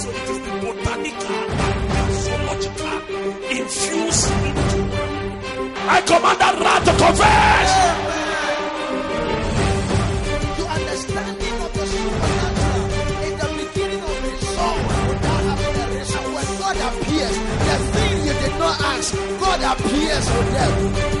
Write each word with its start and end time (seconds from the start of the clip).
So 0.00 0.08
it 0.08 0.28
is 0.30 0.38
the 0.40 0.52
botanical 0.62 1.36
and 1.50 2.10
infused 3.58 4.30
into. 4.30 4.80
I 5.92 6.00
command 6.06 6.38
that 6.40 6.54
rat 6.64 6.80
to 6.86 6.92
confess. 6.96 7.70
To 10.56 10.64
understanding 10.64 11.56
of 11.60 11.70
the 11.76 11.84
supernatural 11.92 12.88
in 13.26 13.34
the 13.36 13.48
beginning 13.60 14.00
of 14.00 14.16
the 14.24 14.32
song 14.46 14.80
without 15.10 15.42
having 15.50 15.76
a 15.76 15.86
reason. 15.98 16.24
When 16.32 16.48
God 16.56 16.76
appears, 16.88 17.36
the 17.68 17.76
thing 17.92 18.14
you 18.24 18.32
did 18.32 18.54
not 18.58 18.76
ask, 18.80 19.08
God 19.40 19.60
appears 19.76 20.24
for 20.30 20.44
them. 20.56 21.19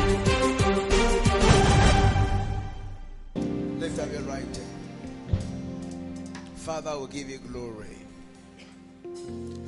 Father, 6.70 6.96
will 6.96 7.08
give 7.08 7.28
you 7.28 7.38
glory. 7.38 7.98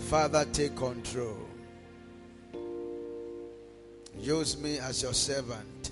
Father, 0.09 0.45
take 0.53 0.77
control. 0.77 1.37
Use 4.21 4.57
me 4.57 4.79
as 4.79 5.03
your 5.03 5.13
servant. 5.13 5.91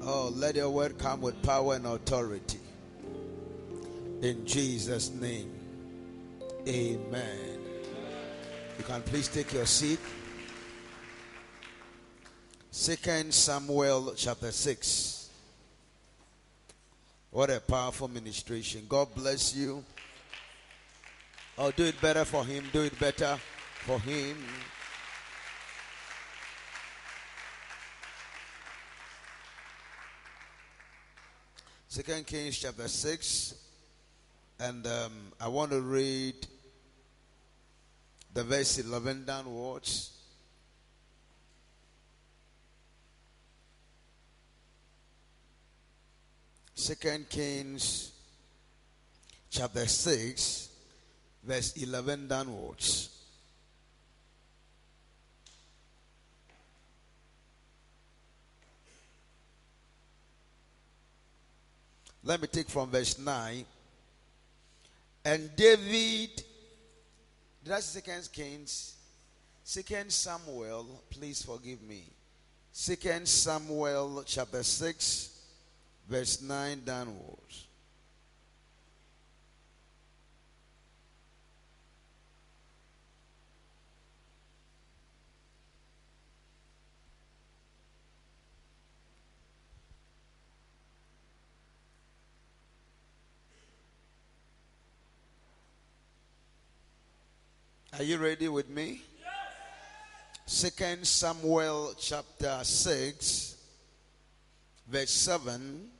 Oh, 0.00 0.32
let 0.36 0.54
your 0.54 0.70
word 0.70 0.96
come 0.96 1.22
with 1.22 1.42
power 1.42 1.74
and 1.74 1.86
authority. 1.86 2.60
In 4.22 4.46
Jesus' 4.46 5.10
name. 5.10 5.50
Amen. 6.68 7.58
You 8.78 8.84
can 8.84 9.02
please 9.02 9.26
take 9.26 9.52
your 9.52 9.66
seat. 9.66 9.98
Second 12.70 13.34
Samuel 13.34 14.14
chapter 14.16 14.52
6. 14.52 15.13
What 17.34 17.50
a 17.50 17.58
powerful 17.58 18.06
ministration. 18.06 18.86
God 18.88 19.12
bless 19.12 19.56
you. 19.56 19.84
Oh, 21.58 21.72
do 21.72 21.82
it 21.82 22.00
better 22.00 22.24
for 22.24 22.44
him. 22.44 22.62
Do 22.72 22.82
it 22.82 22.96
better 22.96 23.36
for 23.80 23.98
him. 23.98 24.36
Second 31.88 32.24
Kings 32.24 32.56
chapter 32.56 32.86
6. 32.86 33.54
And 34.60 34.86
um, 34.86 35.12
I 35.40 35.48
want 35.48 35.72
to 35.72 35.80
read 35.80 36.36
the 38.32 38.44
verse 38.44 38.78
11 38.78 39.24
downwards. 39.24 40.12
Second 46.74 47.28
Kings 47.28 48.10
chapter 49.48 49.86
6, 49.86 50.68
verse 51.44 51.76
11 51.76 52.26
downwards. 52.26 53.10
Let 62.24 62.40
me 62.40 62.48
take 62.48 62.68
from 62.68 62.90
verse 62.90 63.18
9. 63.18 63.64
And 65.26 65.54
David, 65.54 66.42
did 67.62 67.72
I 67.72 67.80
say 67.80 68.00
Second 68.00 68.28
Kings? 68.32 68.94
Second 69.62 70.10
Samuel, 70.10 71.02
please 71.10 71.42
forgive 71.42 71.82
me. 71.82 72.02
Second 72.72 73.28
Samuel 73.28 74.24
chapter 74.26 74.62
6, 74.62 75.33
verse 76.08 76.42
9 76.42 76.82
downwards. 76.84 77.68
Are 97.96 98.02
you 98.02 98.18
ready 98.18 98.48
with 98.48 98.68
me? 98.68 99.02
Second 100.46 101.06
Samuel 101.06 101.94
chapter 101.96 102.58
6 102.62 103.56
verse 104.88 105.10
7 105.10 105.90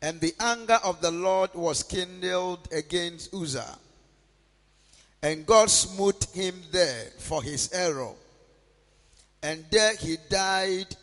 and 0.00 0.20
the 0.20 0.34
anger 0.38 0.78
of 0.84 1.00
the 1.00 1.10
Lord 1.10 1.50
was 1.54 1.82
kindled 1.82 2.68
against 2.72 3.34
Uzzah. 3.34 3.78
And 5.22 5.44
God 5.44 5.68
smote 5.70 6.26
him 6.32 6.54
there 6.70 7.06
for 7.18 7.42
his 7.42 7.72
error. 7.72 8.12
And 9.42 9.64
there 9.70 9.96
he 9.96 10.16
died 10.30 10.94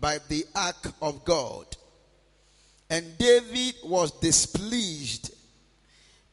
by 0.00 0.18
the 0.28 0.44
ark 0.54 0.92
of 1.02 1.24
God. 1.24 1.66
And 2.88 3.18
David 3.18 3.74
was 3.84 4.12
displeased 4.12 5.34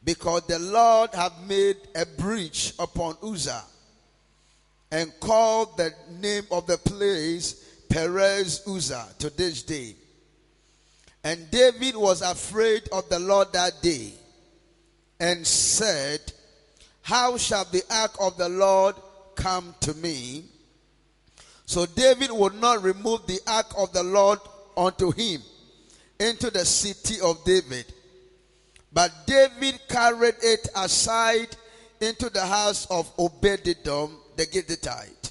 because 0.04 0.42
the 0.46 0.58
Lord 0.58 1.12
had 1.14 1.32
made 1.48 1.76
a 1.96 2.06
breach 2.06 2.74
upon 2.78 3.16
Uzzah 3.22 3.64
and 4.90 5.12
called 5.18 5.76
the 5.76 5.92
name 6.20 6.44
of 6.50 6.66
the 6.66 6.78
place 6.78 7.54
Perez 7.88 8.62
Uzzah 8.68 9.08
to 9.18 9.30
this 9.30 9.62
day. 9.62 9.96
And 11.24 11.50
David 11.50 11.96
was 11.96 12.20
afraid 12.20 12.88
of 12.90 13.08
the 13.08 13.18
Lord 13.18 13.52
that 13.52 13.80
day 13.80 14.12
and 15.20 15.46
said, 15.46 16.20
How 17.02 17.36
shall 17.36 17.64
the 17.64 17.82
ark 17.90 18.12
of 18.20 18.36
the 18.36 18.48
Lord 18.48 18.96
come 19.36 19.74
to 19.80 19.94
me? 19.94 20.44
So 21.64 21.86
David 21.86 22.32
would 22.32 22.54
not 22.54 22.82
remove 22.82 23.26
the 23.26 23.40
ark 23.46 23.72
of 23.78 23.92
the 23.92 24.02
Lord 24.02 24.40
unto 24.76 25.12
him 25.12 25.42
into 26.18 26.50
the 26.50 26.64
city 26.64 27.20
of 27.20 27.44
David. 27.44 27.86
But 28.92 29.12
David 29.26 29.80
carried 29.88 30.34
it 30.42 30.68
aside 30.74 31.56
into 32.00 32.28
the 32.30 32.44
house 32.44 32.86
of 32.90 33.16
Obededom 33.16 34.10
the 34.36 34.46
Gittite. 34.46 35.21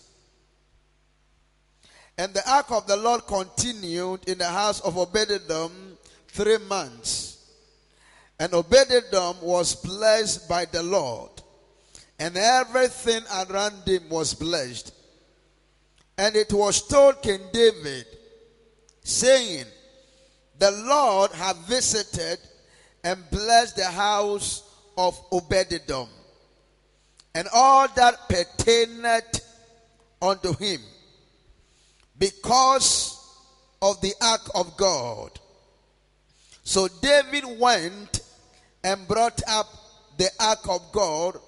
And 2.17 2.33
the 2.33 2.49
ark 2.49 2.71
of 2.71 2.87
the 2.87 2.97
Lord 2.97 3.25
continued 3.25 4.27
in 4.27 4.37
the 4.37 4.47
house 4.47 4.81
of 4.81 4.95
Obededom 4.95 5.71
three 6.27 6.57
months. 6.57 7.45
And 8.39 8.51
Obededom 8.53 9.41
was 9.41 9.75
blessed 9.75 10.49
by 10.49 10.65
the 10.65 10.81
Lord, 10.81 11.29
and 12.19 12.35
everything 12.35 13.21
around 13.31 13.87
him 13.87 14.09
was 14.09 14.33
blessed. 14.33 14.93
And 16.17 16.35
it 16.35 16.51
was 16.51 16.87
told 16.87 17.21
King 17.21 17.39
David, 17.53 18.05
saying, 19.03 19.65
The 20.57 20.71
Lord 20.71 21.31
have 21.31 21.57
visited 21.67 22.39
and 23.03 23.29
blessed 23.29 23.75
the 23.75 23.85
house 23.85 24.63
of 24.97 25.19
Obededom 25.31 26.07
and 27.33 27.47
all 27.53 27.87
that 27.95 28.27
pertained 28.27 29.05
unto 30.21 30.53
him 30.57 30.81
because 32.21 33.17
of 33.81 33.99
the 34.01 34.13
ark 34.21 34.47
of 34.53 34.77
God. 34.77 35.31
So 36.63 36.87
David 37.01 37.43
went 37.59 38.21
and 38.83 39.07
brought 39.07 39.41
up 39.47 39.65
the 40.17 40.29
ark 40.39 40.59
of 40.69 40.91
God 40.91 41.39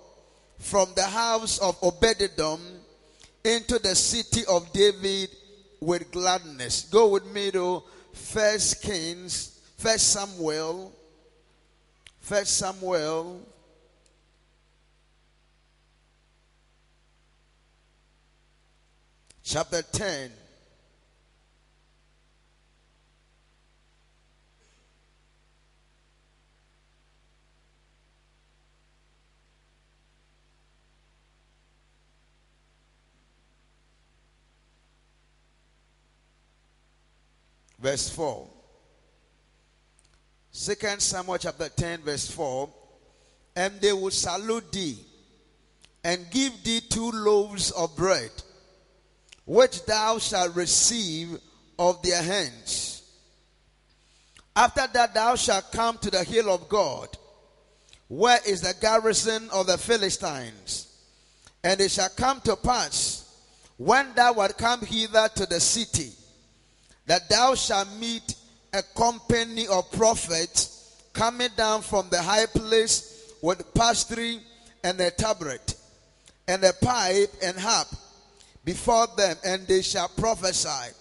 from 0.57 0.89
the 0.95 1.03
house 1.03 1.59
of 1.59 1.79
Obededom 1.81 2.59
into 3.43 3.77
the 3.77 3.93
city 3.93 4.41
of 4.49 4.73
David 4.73 5.29
with 5.79 6.11
gladness. 6.11 6.87
Go 6.89 7.09
with 7.09 7.31
me 7.31 7.51
to 7.51 7.83
First 8.11 8.81
Kings, 8.81 9.61
First 9.77 10.11
Samuel, 10.11 10.91
First 12.19 12.57
Samuel 12.57 13.45
chapter 19.43 19.83
10. 19.83 20.31
Verse 37.83 38.09
4. 38.11 38.47
Second 40.49 41.01
Samuel 41.01 41.37
chapter 41.37 41.67
10, 41.67 41.99
verse 42.03 42.31
4. 42.31 42.69
And 43.57 43.81
they 43.81 43.91
will 43.91 44.09
salute 44.09 44.71
thee 44.71 44.97
and 46.01 46.31
give 46.31 46.63
thee 46.63 46.79
two 46.79 47.11
loaves 47.11 47.71
of 47.71 47.93
bread 47.97 48.31
which 49.43 49.85
thou 49.85 50.17
shalt 50.17 50.55
receive 50.55 51.37
of 51.77 52.01
their 52.03 52.23
hands. 52.23 53.03
After 54.55 54.87
that, 54.93 55.13
thou 55.13 55.35
shalt 55.35 55.69
come 55.73 55.97
to 55.97 56.09
the 56.09 56.23
hill 56.23 56.49
of 56.49 56.69
God, 56.69 57.09
where 58.07 58.39
is 58.47 58.61
the 58.61 58.75
garrison 58.79 59.49
of 59.51 59.67
the 59.67 59.77
Philistines. 59.77 60.87
And 61.61 61.81
it 61.81 61.91
shall 61.91 62.09
come 62.15 62.39
to 62.41 62.55
pass, 62.55 63.37
when 63.75 64.13
thou 64.13 64.35
art 64.35 64.57
come 64.57 64.81
hither 64.81 65.27
to 65.35 65.45
the 65.45 65.59
city, 65.59 66.11
that 67.05 67.29
thou 67.29 67.55
shalt 67.55 67.89
meet 67.99 68.35
a 68.73 68.81
company 68.95 69.67
of 69.67 69.91
prophets 69.91 71.01
coming 71.13 71.49
down 71.55 71.81
from 71.81 72.09
the 72.09 72.21
high 72.21 72.45
place 72.45 73.33
with 73.41 73.63
psaltery 73.75 74.39
and 74.83 74.99
a 74.99 75.11
tabret 75.11 75.75
and 76.47 76.63
a 76.63 76.73
pipe 76.73 77.31
and 77.43 77.57
harp 77.57 77.87
before 78.65 79.07
them, 79.17 79.35
and 79.45 79.67
they 79.67 79.81
shall 79.81 80.07
prophesy. 80.09 80.93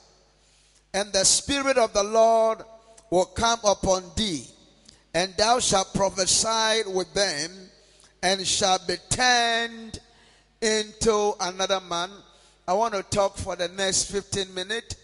And 0.95 1.13
the 1.13 1.25
Spirit 1.25 1.79
of 1.79 1.93
the 1.93 2.03
Lord 2.03 2.59
will 3.11 3.27
come 3.27 3.61
upon 3.65 4.05
thee, 4.17 4.45
and 5.15 5.33
thou 5.37 5.61
shalt 5.61 5.95
prophesy 5.95 6.83
with 6.91 7.13
them, 7.15 7.51
and 8.23 8.47
shalt 8.47 8.87
be 8.87 8.97
turned 9.09 9.99
into 10.61 11.33
another 11.41 11.81
man. 11.81 12.11
I 12.67 12.75
want 12.75 12.95
to 12.95 13.03
talk 13.03 13.37
for 13.37 13.57
the 13.57 13.69
next 13.69 14.11
15 14.11 14.55
minutes. 14.55 14.97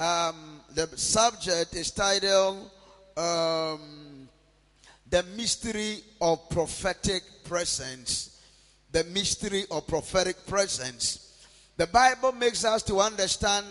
Um, 0.00 0.60
the 0.74 0.86
subject 0.96 1.74
is 1.74 1.90
titled 1.90 2.70
um, 3.16 4.28
The 5.10 5.24
Mystery 5.36 5.98
of 6.20 6.48
Prophetic 6.50 7.22
Presence. 7.42 8.40
The 8.92 9.02
Mystery 9.04 9.64
of 9.72 9.88
Prophetic 9.88 10.46
Presence. 10.46 11.46
The 11.76 11.88
Bible 11.88 12.30
makes 12.30 12.64
us 12.64 12.84
to 12.84 13.00
understand 13.00 13.66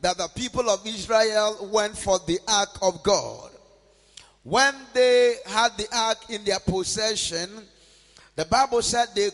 that 0.00 0.16
the 0.16 0.28
people 0.36 0.70
of 0.70 0.86
Israel 0.86 1.68
went 1.72 1.98
for 1.98 2.20
the 2.20 2.38
ark 2.46 2.78
of 2.80 3.02
God. 3.02 3.50
When 4.44 4.74
they 4.92 5.36
had 5.46 5.76
the 5.76 5.88
ark 5.92 6.18
in 6.28 6.44
their 6.44 6.60
possession, 6.60 7.48
the 8.36 8.44
Bible 8.44 8.82
said 8.82 9.08
they 9.14 9.30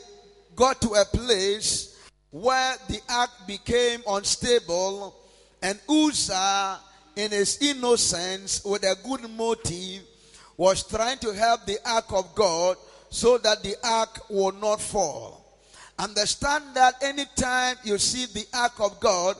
got 0.56 0.80
to 0.80 0.90
a 0.94 1.04
place 1.04 1.98
where 2.30 2.76
the 2.88 3.00
ark 3.10 3.30
became 3.46 4.02
unstable, 4.08 5.19
and 5.62 5.78
Uzzah, 5.88 6.78
in 7.16 7.30
his 7.32 7.58
innocence, 7.60 8.64
with 8.64 8.82
a 8.82 8.96
good 9.06 9.28
motive, 9.30 10.02
was 10.56 10.86
trying 10.86 11.18
to 11.18 11.32
help 11.32 11.66
the 11.66 11.78
ark 11.84 12.06
of 12.10 12.34
God 12.34 12.76
so 13.10 13.38
that 13.38 13.62
the 13.62 13.74
ark 13.82 14.30
will 14.30 14.52
not 14.52 14.80
fall. 14.80 15.44
Understand 15.98 16.64
that 16.74 16.94
anytime 17.02 17.76
you 17.84 17.98
see 17.98 18.26
the 18.26 18.46
ark 18.54 18.80
of 18.80 18.98
God, 19.00 19.36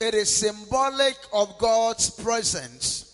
it 0.00 0.14
is 0.14 0.32
symbolic 0.32 1.16
of 1.32 1.58
God's 1.58 2.10
presence. 2.10 3.04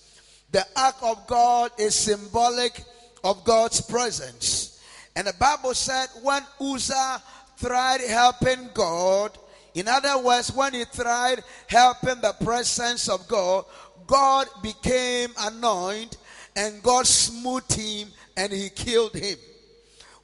The 0.51 0.67
ark 0.77 0.97
of 1.03 1.27
God 1.27 1.71
is 1.79 1.95
symbolic 1.95 2.85
of 3.23 3.43
God's 3.45 3.81
presence. 3.81 4.83
And 5.17 5.27
the 5.27 5.33
Bible 5.35 5.75
said 5.75 6.09
when 6.23 6.43
Uzzah 6.61 7.23
tried 7.59 8.01
helping 8.03 8.69
God, 8.75 9.39
in 9.75 9.89
other 9.89 10.19
words, 10.19 10.53
when 10.53 10.73
he 10.75 10.85
tried 10.85 11.43
helping 11.69 12.21
the 12.21 12.35
presence 12.45 13.09
of 13.09 13.27
God, 13.27 13.65
God 14.07 14.47
became 14.63 15.31
anointed 15.39 16.17
and 16.57 16.83
God 16.83 17.07
smote 17.07 17.73
him 17.73 18.09
and 18.37 18.53
he 18.53 18.69
killed 18.71 19.15
him. 19.15 19.37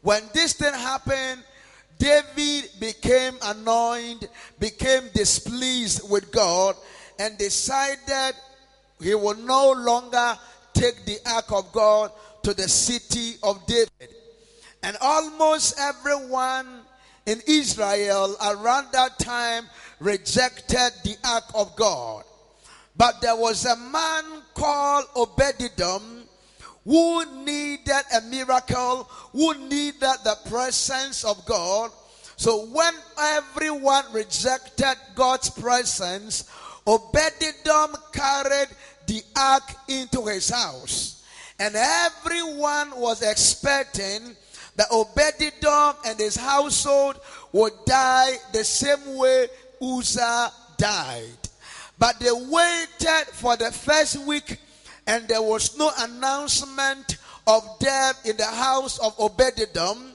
When 0.02 0.22
this 0.32 0.54
thing 0.54 0.72
happened, 0.72 1.42
David 1.98 2.70
became 2.78 3.34
anointed, 3.42 4.30
became 4.58 5.10
displeased 5.12 6.08
with 6.08 6.32
God, 6.32 6.74
and 7.18 7.36
decided 7.36 8.34
he 9.02 9.14
will 9.14 9.36
no 9.36 9.72
longer 9.72 10.38
take 10.72 11.04
the 11.04 11.18
ark 11.26 11.52
of 11.52 11.70
God 11.72 12.10
to 12.42 12.54
the 12.54 12.68
city 12.68 13.36
of 13.42 13.66
David. 13.66 14.14
And 14.82 14.96
almost 15.02 15.78
everyone 15.78 16.79
in 17.26 17.40
Israel 17.46 18.36
around 18.42 18.88
that 18.92 19.18
time 19.18 19.66
rejected 19.98 20.92
the 21.04 21.16
ark 21.24 21.44
of 21.54 21.76
God. 21.76 22.24
But 22.96 23.20
there 23.20 23.36
was 23.36 23.64
a 23.64 23.76
man 23.76 24.42
called 24.54 25.06
Obededom 25.16 26.24
who 26.84 27.44
needed 27.44 28.02
a 28.16 28.20
miracle, 28.22 29.04
who 29.32 29.54
needed 29.68 30.16
the 30.24 30.36
presence 30.48 31.24
of 31.24 31.44
God. 31.46 31.90
So 32.36 32.66
when 32.66 32.94
everyone 33.18 34.04
rejected 34.12 34.96
God's 35.14 35.50
presence, 35.50 36.44
Obededom 36.86 37.96
carried 38.12 38.68
the 39.06 39.22
ark 39.36 39.70
into 39.88 40.26
his 40.26 40.48
house. 40.48 41.22
And 41.58 41.74
everyone 41.76 42.98
was 42.98 43.22
expecting 43.22 44.34
that 44.80 44.88
Obededom 44.88 45.94
and 46.06 46.18
his 46.18 46.36
household 46.36 47.20
would 47.52 47.74
die 47.84 48.32
the 48.54 48.64
same 48.64 49.14
way 49.18 49.46
Uzzah 49.78 50.50
died. 50.78 51.36
But 51.98 52.18
they 52.18 52.32
waited 52.32 53.26
for 53.34 53.58
the 53.58 53.70
first 53.72 54.24
week 54.24 54.56
and 55.06 55.28
there 55.28 55.42
was 55.42 55.76
no 55.76 55.90
announcement 55.98 57.18
of 57.46 57.62
death 57.78 58.24
in 58.24 58.38
the 58.38 58.46
house 58.46 58.98
of 59.00 59.14
Obededom. 59.18 60.12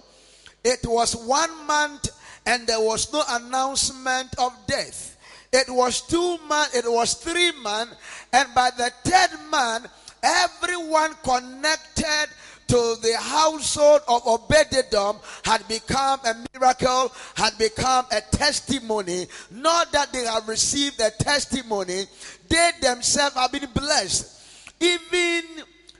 It 0.63 0.79
was 0.85 1.15
one 1.15 1.67
month 1.67 2.09
and 2.47 2.65
there 2.65 2.81
was 2.81 3.13
no 3.13 3.21
announcement 3.29 4.33
of 4.39 4.51
death. 4.65 5.15
It 5.53 5.69
was 5.69 6.01
two 6.01 6.39
months, 6.47 6.75
it 6.75 6.91
was 6.91 7.13
three 7.13 7.51
months, 7.61 7.95
and 8.33 8.49
by 8.55 8.71
the 8.71 8.91
third 9.03 9.39
month, 9.51 9.87
everyone 10.23 11.13
connected 11.23 12.29
to 12.67 12.95
the 13.01 13.15
household 13.19 14.01
of 14.07 14.23
Obededom 14.23 15.19
had 15.43 15.67
become 15.67 16.19
a 16.25 16.35
miracle, 16.53 17.11
had 17.35 17.57
become 17.57 18.05
a 18.11 18.21
testimony. 18.21 19.27
Not 19.51 19.91
that 19.91 20.11
they 20.11 20.25
have 20.25 20.47
received 20.47 20.99
a 20.99 21.11
testimony, 21.11 22.05
they 22.49 22.71
themselves 22.81 23.35
have 23.35 23.51
been 23.51 23.69
blessed. 23.73 24.31
Even 24.79 25.43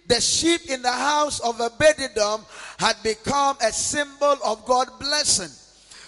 the 0.08 0.22
sheep 0.22 0.62
in 0.70 0.82
the 0.82 0.92
house 0.92 1.40
of 1.40 1.58
Obededom 1.58 2.44
had 2.80 2.96
become 3.04 3.58
a 3.62 3.72
symbol 3.72 4.38
of 4.46 4.66
God's 4.66 4.92
blessing. 5.00 5.52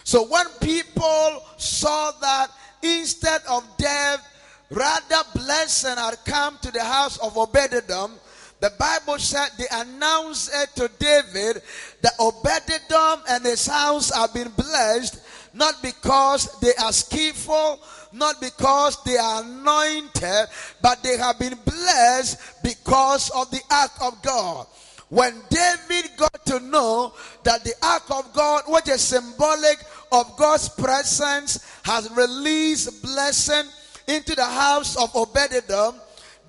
So 0.04 0.26
when 0.28 0.46
people 0.62 1.44
saw 1.58 2.12
that 2.22 2.48
instead 2.82 3.42
of 3.50 3.64
death, 3.78 4.26
rather 4.70 5.24
blessing 5.36 5.98
had 5.98 6.18
come 6.26 6.58
to 6.62 6.72
the 6.72 6.84
house 6.84 7.18
of 7.18 7.34
Obededom, 7.36 8.12
the 8.60 8.72
Bible 8.80 9.20
said 9.20 9.50
they 9.58 9.68
announced 9.72 10.52
it 10.54 10.70
to 10.76 10.90
David 11.00 11.62
that 12.02 12.18
Obededom 12.20 13.22
and 13.30 13.46
his 13.46 13.68
house 13.68 14.10
have 14.10 14.34
been 14.34 14.50
blessed, 14.50 15.22
not 15.54 15.82
because 15.82 16.60
they 16.60 16.74
are 16.82 16.92
skillful, 16.92 17.80
not 18.14 18.42
because 18.42 19.02
they 19.04 19.18
are 19.18 19.44
anointed, 19.44 20.48
but 20.82 21.04
they 21.04 21.18
have 21.18 21.38
been 21.38 21.58
blessed 21.66 22.64
because 22.64 23.30
of 23.30 23.50
the 23.52 23.62
ark 23.70 23.92
of 24.02 24.22
God. 24.24 24.66
When 25.10 25.40
David 25.50 26.12
got 26.18 26.46
to 26.48 26.60
know 26.60 27.14
that 27.44 27.64
the 27.64 27.74
ark 27.82 28.04
of 28.10 28.34
God, 28.34 28.64
which 28.68 28.90
is 28.90 29.02
symbolic 29.02 29.78
of 30.12 30.36
God's 30.36 30.68
presence, 30.68 31.64
has 31.84 32.10
released 32.12 33.02
blessing 33.04 33.70
into 34.08 34.36
the 34.36 34.46
house 34.46 34.98
of 34.98 35.14
Obededom, 35.14 35.96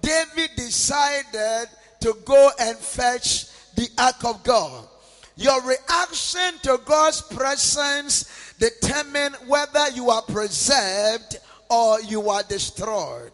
David 0.00 0.50
decided 0.56 1.68
to 2.00 2.16
go 2.24 2.50
and 2.60 2.76
fetch 2.76 3.46
the 3.74 3.88
ark 3.98 4.24
of 4.24 4.42
God. 4.44 4.86
Your 5.36 5.62
reaction 5.62 6.58
to 6.64 6.80
God's 6.84 7.22
presence 7.22 8.54
determine 8.58 9.34
whether 9.46 9.88
you 9.90 10.10
are 10.10 10.22
preserved 10.22 11.38
or 11.70 12.00
you 12.00 12.28
are 12.28 12.42
destroyed. 12.42 13.32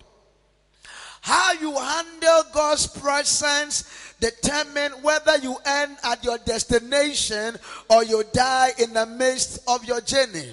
How 1.23 1.54
you 1.54 1.73
handle 1.75 2.42
God's 2.52 2.87
presence 2.87 4.12
determine 4.21 4.92
whether 5.00 5.38
you 5.38 5.56
end 5.64 5.97
at 6.04 6.23
your 6.23 6.37
destination 6.38 7.56
or 7.88 8.04
you 8.04 8.25
die 8.35 8.73
in 8.78 8.92
the 8.92 9.06
midst 9.06 9.61
of 9.66 9.85
your 9.85 10.02
journey. 10.02 10.52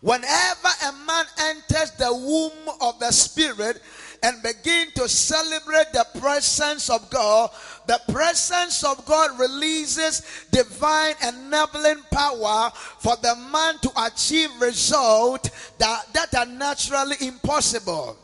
Whenever 0.00 0.68
a 0.86 0.92
man 1.06 1.26
enters 1.38 1.90
the 1.92 2.12
womb 2.12 2.74
of 2.80 2.98
the 2.98 3.10
spirit, 3.12 3.80
and 4.22 4.42
begin 4.42 4.88
to 4.94 5.08
celebrate 5.08 5.92
the 5.92 6.06
presence 6.20 6.88
of 6.88 7.08
God, 7.10 7.50
the 7.86 8.00
presence 8.12 8.84
of 8.84 9.04
God 9.04 9.38
releases 9.38 10.46
divine 10.52 11.14
enabling 11.26 12.02
power 12.10 12.70
for 12.74 13.16
the 13.16 13.34
man 13.50 13.78
to 13.78 13.90
achieve 14.06 14.50
results 14.60 15.72
that, 15.78 16.06
that 16.12 16.34
are 16.34 16.46
naturally 16.46 17.16
impossible. 17.20 18.16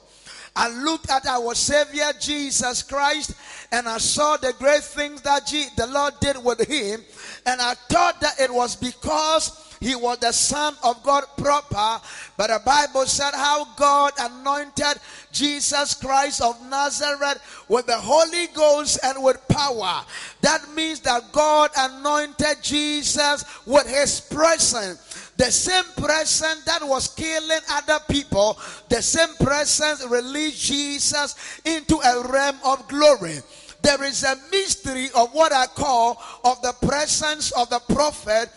I 0.55 0.69
looked 0.69 1.11
at 1.11 1.27
our 1.27 1.55
Savior 1.55 2.11
Jesus 2.21 2.83
Christ 2.83 3.35
and 3.71 3.89
I 3.89 3.99
saw 3.99 4.37
the 4.37 4.53
great 4.59 4.83
things 4.83 5.21
that 5.23 5.47
the 5.47 5.87
Lord 5.87 6.15
did 6.21 6.43
with 6.43 6.67
him, 6.67 7.01
and 7.47 7.61
I 7.61 7.75
thought 7.75 8.21
that 8.21 8.41
it 8.41 8.53
was 8.53 8.75
because 8.75 9.68
he 9.81 9.95
was 9.95 10.19
the 10.19 10.33
Son 10.33 10.75
of 10.83 11.03
God 11.03 11.25
proper, 11.37 12.01
but 12.37 12.49
the 12.49 12.61
Bible 12.65 13.07
said 13.07 13.33
how 13.35 13.65
God 13.77 14.13
anointed 14.19 15.01
Jesus 15.33 15.95
Christ 15.95 16.43
of 16.43 16.61
Nazareth 16.69 17.41
with 17.69 17.87
the 17.87 17.97
Holy 17.97 18.49
Ghost 18.49 18.99
and 19.05 19.23
with 19.23 19.41
power. 19.49 20.05
That 20.41 20.63
means 20.75 21.01
that 21.01 21.33
God 21.33 21.71
anointed 21.77 22.63
Jesus 22.63 23.45
with 23.67 23.89
his 23.89 24.21
presence. 24.21 25.33
The 25.37 25.53
same 25.53 25.85
presence 25.97 26.65
that 26.65 26.83
was 26.83 27.15
killing 27.15 27.61
other 27.71 28.01
people, 28.09 28.59
the 28.89 29.01
same 29.01 29.35
presence 29.41 30.05
released 30.07 30.65
Jesus 30.65 31.61
into 31.65 31.97
a 31.99 32.29
realm 32.29 32.57
of 32.65 32.89
glory 32.89 33.39
there 33.81 34.03
is 34.03 34.25
a 34.25 34.37
mystery 34.51 35.09
of 35.15 35.33
what 35.33 35.53
I 35.53 35.67
call 35.67 36.21
of 36.45 36.61
the 36.63 36.73
presence 36.87 37.53
of 37.53 37.71
the 37.71 37.79
prophet 37.79 38.51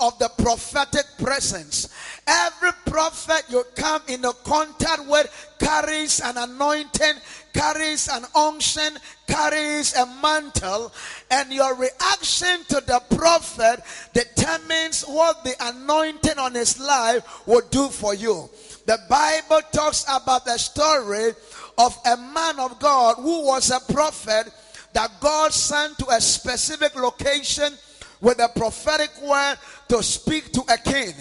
of 0.00 0.18
the 0.18 0.28
prophetic 0.38 1.06
presence. 1.18 1.88
Every 2.26 2.72
prophet 2.86 3.44
you 3.48 3.64
come 3.76 4.02
into 4.08 4.32
contact 4.44 5.06
with 5.06 5.54
carries 5.58 6.20
an 6.20 6.36
anointing, 6.36 7.14
carries 7.52 8.08
an 8.08 8.24
unction, 8.34 8.98
carries 9.26 9.94
a 9.94 10.06
mantle, 10.20 10.92
and 11.30 11.52
your 11.52 11.74
reaction 11.74 12.64
to 12.68 12.82
the 12.86 13.00
prophet 13.16 13.80
determines 14.12 15.02
what 15.04 15.44
the 15.44 15.54
anointing 15.60 16.38
on 16.38 16.54
his 16.54 16.80
life 16.80 17.46
will 17.46 17.62
do 17.70 17.88
for 17.88 18.14
you. 18.14 18.48
The 18.86 18.98
Bible 19.08 19.62
talks 19.72 20.04
about 20.08 20.44
the 20.44 20.58
story 20.58 21.32
of 21.78 21.96
a 22.06 22.16
man 22.16 22.58
of 22.58 22.78
God 22.78 23.16
who 23.16 23.46
was 23.46 23.70
a 23.70 23.92
prophet 23.92 24.52
that 24.92 25.10
God 25.20 25.52
sent 25.52 25.98
to 25.98 26.08
a 26.08 26.20
specific 26.20 26.94
location 26.96 27.72
with 28.20 28.38
a 28.38 28.48
prophetic 28.48 29.10
word 29.22 29.56
to 29.88 30.02
speak 30.02 30.52
to 30.52 30.62
a 30.68 30.78
king. 30.78 31.14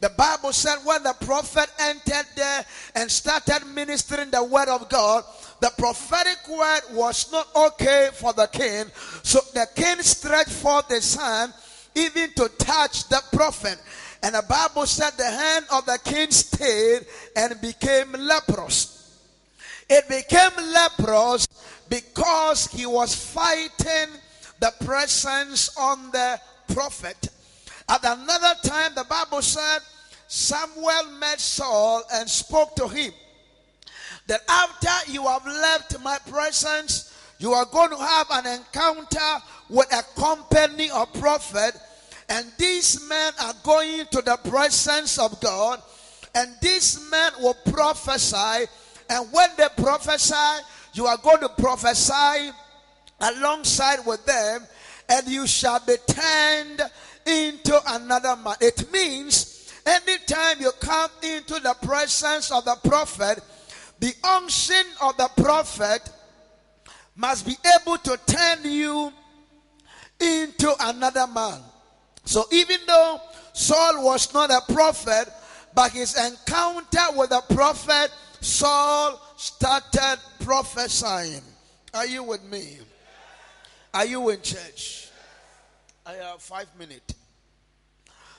The 0.00 0.10
Bible 0.10 0.52
said 0.52 0.78
when 0.84 1.04
the 1.04 1.14
prophet 1.20 1.70
entered 1.78 2.26
there 2.34 2.64
and 2.96 3.08
started 3.08 3.64
ministering 3.68 4.30
the 4.30 4.42
word 4.42 4.68
of 4.68 4.88
God, 4.88 5.22
the 5.60 5.70
prophetic 5.78 6.38
word 6.48 6.80
was 6.92 7.30
not 7.30 7.46
okay 7.54 8.08
for 8.12 8.32
the 8.32 8.48
king. 8.48 8.86
So 9.22 9.38
the 9.54 9.66
king 9.76 10.02
stretched 10.02 10.50
forth 10.50 10.88
his 10.88 11.14
hand 11.14 11.52
even 11.94 12.32
to 12.34 12.48
touch 12.58 13.08
the 13.08 13.22
prophet. 13.32 13.78
And 14.24 14.34
the 14.34 14.42
Bible 14.48 14.86
said 14.86 15.12
the 15.12 15.30
hand 15.30 15.66
of 15.72 15.86
the 15.86 15.98
king 16.04 16.32
stayed 16.32 17.06
and 17.36 17.60
became 17.60 18.12
leprous. 18.12 19.20
It 19.88 20.08
became 20.08 20.72
leprous 20.72 21.46
because 21.88 22.66
he 22.68 22.86
was 22.86 23.14
fighting 23.14 24.14
the 24.62 24.72
presence 24.84 25.76
on 25.76 26.12
the 26.12 26.40
prophet. 26.72 27.28
At 27.88 28.04
another 28.04 28.54
time, 28.62 28.92
the 28.94 29.02
Bible 29.02 29.42
said 29.42 29.80
Samuel 30.28 31.18
met 31.18 31.40
Saul 31.40 32.04
and 32.14 32.30
spoke 32.30 32.76
to 32.76 32.86
him 32.86 33.12
that 34.28 34.42
after 34.48 35.10
you 35.10 35.26
have 35.26 35.44
left 35.44 35.98
my 36.04 36.16
presence, 36.30 37.12
you 37.40 37.52
are 37.52 37.64
going 37.64 37.90
to 37.90 37.96
have 37.96 38.28
an 38.30 38.46
encounter 38.46 39.44
with 39.68 39.92
a 39.92 40.20
company 40.20 40.92
of 40.92 41.12
prophet, 41.14 41.74
and 42.28 42.46
these 42.56 43.08
men 43.08 43.32
are 43.42 43.54
going 43.64 44.06
to 44.12 44.22
the 44.22 44.36
presence 44.48 45.18
of 45.18 45.40
God, 45.40 45.82
and 46.36 46.54
these 46.62 47.10
men 47.10 47.32
will 47.40 47.56
prophesy, 47.72 48.68
and 49.10 49.32
when 49.32 49.48
they 49.58 49.66
prophesy, 49.76 50.62
you 50.94 51.06
are 51.06 51.16
going 51.16 51.40
to 51.40 51.48
prophesy 51.48 52.52
alongside 53.22 54.04
with 54.04 54.24
them, 54.26 54.62
and 55.08 55.26
you 55.26 55.46
shall 55.46 55.80
be 55.80 55.96
turned 56.06 56.82
into 57.26 57.80
another 57.86 58.36
man. 58.36 58.56
It 58.60 58.92
means 58.92 59.72
anytime 59.86 60.60
you 60.60 60.72
come 60.80 61.10
into 61.22 61.54
the 61.60 61.74
presence 61.82 62.50
of 62.50 62.64
the 62.64 62.76
prophet, 62.84 63.40
the 64.00 64.12
unction 64.24 64.84
of 65.00 65.16
the 65.16 65.30
prophet 65.36 66.10
must 67.14 67.46
be 67.46 67.56
able 67.80 67.98
to 67.98 68.18
turn 68.26 68.58
you 68.64 69.12
into 70.20 70.72
another 70.80 71.26
man. 71.26 71.60
So 72.24 72.44
even 72.52 72.78
though 72.86 73.20
Saul 73.52 74.04
was 74.04 74.32
not 74.32 74.50
a 74.50 74.72
prophet, 74.72 75.28
but 75.74 75.92
his 75.92 76.16
encounter 76.16 77.16
with 77.16 77.30
the 77.30 77.42
prophet, 77.54 78.10
Saul 78.40 79.20
started 79.36 80.18
prophesying. 80.40 81.42
Are 81.94 82.06
you 82.06 82.22
with 82.22 82.42
me? 82.44 82.78
Are 83.94 84.06
you 84.06 84.30
in 84.30 84.40
church? 84.40 85.08
I 86.06 86.14
have 86.14 86.40
five 86.40 86.68
minutes. 86.78 87.14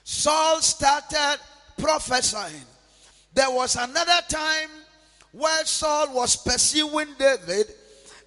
Saul 0.03 0.61
started 0.61 1.39
prophesying. 1.77 2.65
There 3.33 3.49
was 3.51 3.75
another 3.75 4.19
time 4.29 4.69
where 5.31 5.65
Saul 5.65 6.13
was 6.13 6.35
pursuing 6.35 7.07
David, 7.17 7.67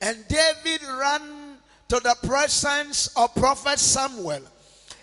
and 0.01 0.25
David 0.29 0.83
ran 0.99 1.57
to 1.89 2.01
the 2.01 2.17
presence 2.27 3.09
of 3.17 3.35
prophet 3.35 3.79
Samuel. 3.79 4.43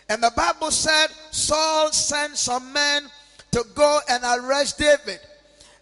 And 0.10 0.22
the 0.22 0.32
Bible 0.36 0.72
said 0.72 1.08
Saul 1.32 1.92
sent 1.92 2.38
some 2.38 2.74
men 2.74 3.04
to 3.52 3.66
go 3.76 4.00
and 4.10 4.24
arrest 4.24 4.78
David. 4.78 5.20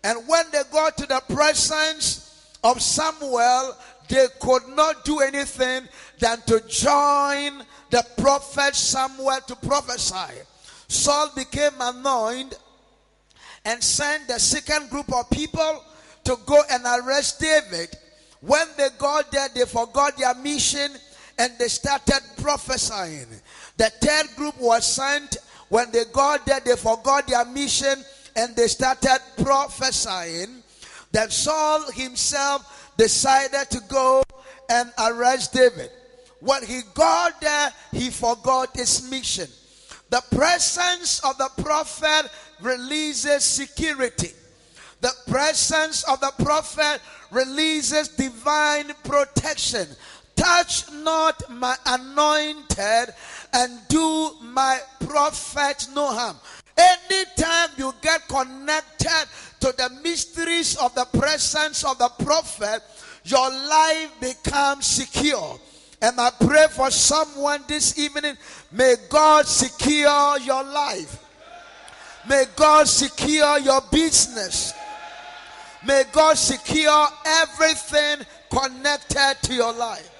And 0.04 0.28
when 0.28 0.46
they 0.52 0.62
got 0.72 0.98
to 0.98 1.06
the 1.06 1.22
presence 1.34 2.50
of 2.64 2.82
Samuel, 2.82 3.76
they 4.12 4.28
could 4.42 4.68
not 4.76 5.06
do 5.06 5.22
anything 5.22 5.88
than 6.20 6.42
to 6.42 6.60
join 6.68 7.64
the 7.90 8.06
prophet 8.18 8.76
Samuel 8.76 9.40
to 9.48 9.56
prophesy. 9.56 10.42
Saul 10.90 11.32
became 11.34 11.74
annoyed 11.80 12.54
and 13.64 13.82
sent 13.82 14.28
the 14.28 14.38
second 14.38 14.90
group 14.90 15.12
of 15.14 15.30
people 15.30 15.84
to 16.26 16.36
go 16.46 16.62
and 16.70 16.84
arrest 16.86 17.40
David. 17.40 17.96
When 18.42 18.68
they 18.78 18.90
got 18.98 19.32
there, 19.32 19.48
they 19.56 19.66
forgot 19.66 20.18
their 20.18 20.36
mission 20.36 20.92
and 21.38 21.54
they 21.58 21.70
started 21.70 22.20
prophesying. 22.42 23.28
The 23.78 23.90
third 24.02 24.36
group 24.36 24.60
was 24.60 24.86
sent. 24.86 25.38
When 25.70 25.90
they 25.92 26.04
got 26.12 26.46
there, 26.46 26.60
they 26.60 26.76
forgot 26.76 27.28
their 27.28 27.46
mission 27.46 28.04
and 28.36 28.56
they 28.58 28.68
started 28.68 29.20
prophesying. 29.42 30.61
Then 31.12 31.30
Saul 31.30 31.92
himself 31.92 32.94
decided 32.98 33.70
to 33.72 33.82
go 33.90 34.24
and 34.70 34.92
arrest 34.98 35.54
David. 35.54 35.90
When 36.40 36.66
he 36.66 36.82
got 36.94 37.40
there, 37.42 37.72
he 37.92 38.10
forgot 38.10 38.76
his 38.76 39.10
mission. 39.10 39.48
The 40.10 40.24
presence 40.36 41.20
of 41.24 41.38
the 41.38 41.50
prophet 41.62 42.30
releases 42.62 43.44
security. 43.44 44.32
The 45.02 45.14
presence 45.28 46.04
of 46.04 46.20
the 46.20 46.32
prophet 46.44 47.02
releases 47.32 48.10
divine 48.10 48.92
protection. 49.04 49.88
Touch 50.36 50.92
not 50.92 51.42
my 51.50 51.76
anointed 51.86 53.14
and 53.54 53.80
do 53.88 54.32
my 54.42 54.80
prophet 55.00 55.88
no 55.94 56.08
harm. 56.08 56.38
Anytime 56.78 57.70
you 57.78 57.94
get 58.02 58.28
connected 58.28 59.28
the 59.72 59.90
mysteries 60.04 60.76
of 60.78 60.94
the 60.96 61.06
presence 61.06 61.84
of 61.84 61.98
the 61.98 62.10
prophet, 62.24 62.82
your 63.24 63.50
life 63.50 64.12
becomes 64.20 64.86
secure. 64.86 65.60
And 66.02 66.20
I 66.20 66.32
pray 66.32 66.68
for 66.72 66.90
someone 66.90 67.64
this 67.68 67.98
evening. 68.00 68.36
May 68.72 68.96
God 69.10 69.46
secure 69.46 70.40
your 70.40 70.64
life. 70.64 71.24
May 72.28 72.46
God 72.56 72.88
secure 72.88 73.60
your 73.60 73.82
business. 73.92 74.74
May 75.86 76.04
God 76.12 76.38
secure 76.38 77.08
everything 77.26 78.26
connected 78.50 79.36
to 79.44 79.54
your 79.54 79.74
life. 79.74 80.11